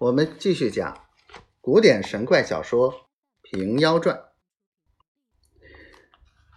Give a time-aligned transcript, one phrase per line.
[0.00, 0.98] 我们继续讲
[1.60, 2.90] 古典神怪小说
[3.42, 4.16] 《平妖传》。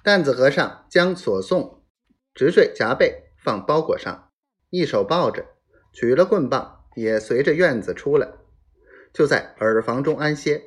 [0.02, 1.84] 担子和尚将所送
[2.34, 4.32] 直坠夹背放包裹上，
[4.70, 5.46] 一手抱着，
[5.92, 8.32] 取了棍棒，也随着院子出来，
[9.12, 10.64] 就在耳房中安歇。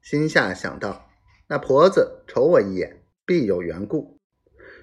[0.00, 1.10] 心下想到：
[1.48, 4.20] 那婆子瞅我一眼，必有缘故，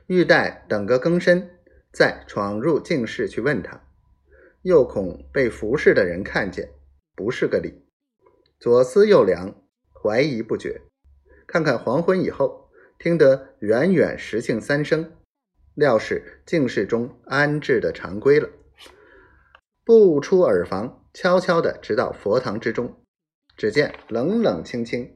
[0.08, 1.62] 欲待等个更深，
[1.94, 3.82] 再闯入净室去问他。
[4.64, 6.74] 又恐被服侍的人看见，
[7.16, 7.86] 不是个理。
[8.60, 9.56] 左思右量，
[9.92, 10.82] 怀疑不决。
[11.46, 15.12] 看看黄昏以后，听得远远石磬三声，
[15.76, 18.50] 料是净室中安置的常规了。
[19.84, 23.00] 步出耳房，悄悄地直到佛堂之中。
[23.56, 25.16] 只见冷冷清清，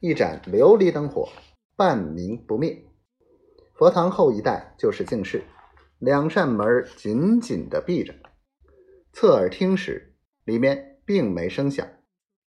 [0.00, 1.28] 一盏琉璃灯火，
[1.76, 2.84] 半明不灭。
[3.74, 5.42] 佛堂后一带就是净室，
[5.98, 8.14] 两扇门紧紧地闭着。
[9.12, 11.86] 侧耳听时，里面并没声响，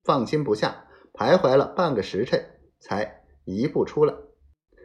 [0.03, 2.43] 放心不下，徘徊了半个时辰，
[2.79, 4.13] 才一步出来。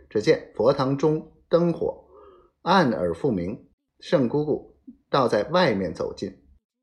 [0.08, 2.04] 只见佛堂中灯火
[2.62, 3.68] 暗而复明，
[4.00, 4.76] 圣姑姑
[5.08, 6.42] 倒在外面走近，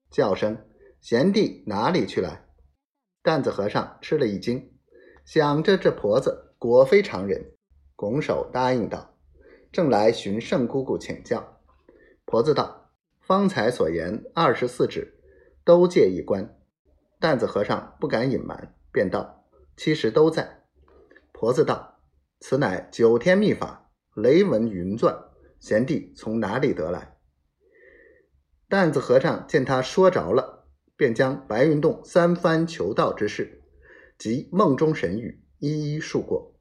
[0.09, 0.57] 叫声
[1.01, 2.45] ：“贤弟哪里去了？”
[3.21, 4.73] 担子和尚吃了一惊，
[5.25, 7.53] 想着这婆子果非常人，
[7.95, 9.15] 拱手答应道
[9.71, 11.59] ：“正来寻圣姑姑请教。”
[12.25, 12.77] 婆子道。
[13.21, 15.19] 方才所言二十四指，
[15.63, 16.58] 都借一关。
[17.19, 20.63] 担子和尚不敢隐瞒，便道：“其实都在。”
[21.33, 21.99] 婆子道
[22.39, 25.15] ：“此乃九天秘法，雷纹云钻，
[25.59, 27.17] 贤弟从哪里得来？”
[28.69, 33.63] 担子和尚见他说着了，便将白云洞三番求道之事
[34.17, 36.55] 及梦中神语一一述过。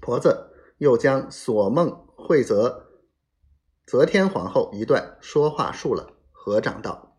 [0.00, 2.90] 婆子又将所梦惠泽。
[3.86, 7.16] 则天皇后一段说话述了，合掌道：“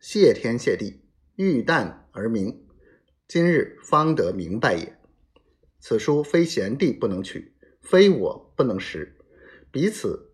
[0.00, 1.02] 谢天谢地，
[1.36, 2.66] 玉旦而明，
[3.28, 4.98] 今日方得明白也。
[5.78, 9.16] 此书非贤弟不能取，非我不能识，
[9.70, 10.32] 彼此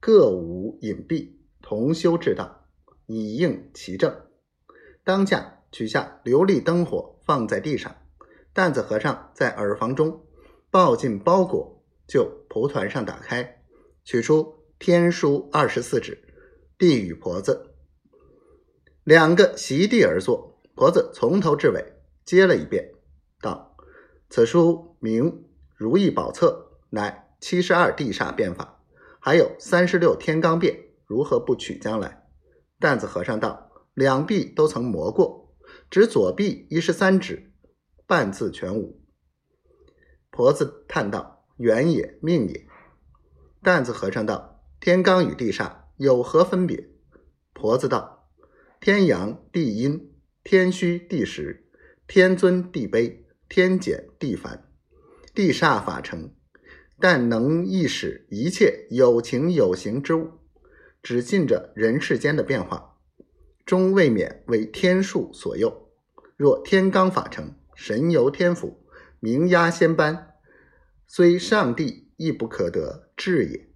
[0.00, 1.32] 各无隐蔽，
[1.62, 2.66] 同修之道，
[3.06, 4.14] 以应其正。
[5.04, 7.96] 当下取下琉璃灯火，放在地上。
[8.52, 10.26] 担子和尚在耳房中
[10.70, 13.62] 抱进包裹，就蒲团上打开，
[14.04, 16.22] 取出。”天书二十四纸，
[16.78, 17.74] 递与婆子，
[19.02, 20.47] 两个席地而坐。
[20.78, 21.84] 婆子从头至尾
[22.24, 22.92] 接了一遍，
[23.40, 23.74] 道
[24.30, 25.24] ：“此书名
[25.74, 28.80] 《如意宝册》，乃七十二地煞变法，
[29.18, 32.28] 还有三十六天罡变，如何不取将来？”
[32.78, 35.52] 担子和尚道：“两臂都曾磨过，
[35.90, 37.50] 只左臂一十三指，
[38.06, 39.02] 半字全无。”
[40.30, 42.68] 婆子叹道：“缘也，命也。”
[43.64, 44.62] 担子和尚道。
[44.78, 46.88] 天罡与地煞有何分别？
[47.52, 48.28] 婆子道：
[48.80, 50.14] 天阳地阴，
[50.50, 51.68] 天虚地实，
[52.06, 53.18] 天尊地卑，
[53.50, 54.66] 天简地繁，
[55.34, 56.32] 地煞法成，
[56.98, 60.30] 但能意使一切有情有形之物，
[61.02, 62.96] 只尽着人世间的变化，
[63.66, 65.90] 终未免为天数所诱。
[66.38, 68.86] 若天罡法成，神游天府，
[69.20, 70.30] 名压仙班，
[71.06, 73.68] 虽上帝亦不可得志也。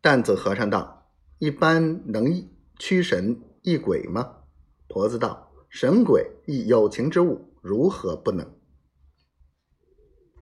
[0.00, 2.48] 担子和尚道：“一般能
[2.78, 4.36] 驱神役鬼吗？”
[4.98, 8.44] 脖子道：“神鬼亦有情之物，如何不能？”